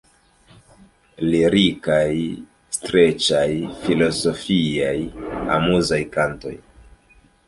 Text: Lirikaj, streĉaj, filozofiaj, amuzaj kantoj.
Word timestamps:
Lirikaj, 1.33 2.13
streĉaj, 2.77 3.43
filozofiaj, 3.81 4.95
amuzaj 5.59 6.01
kantoj. 6.17 6.55